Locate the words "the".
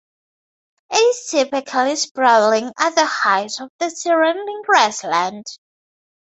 2.95-3.05, 3.77-3.91